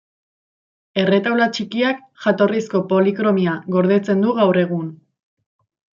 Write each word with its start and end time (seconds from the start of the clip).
Erretaula 1.01 1.47
txikiak 1.57 2.01
jatorrizko 2.25 2.81
polikromia 2.95 3.53
gordetzen 3.77 4.25
du 4.27 4.37
gaur 4.41 4.61
egun. 4.67 4.89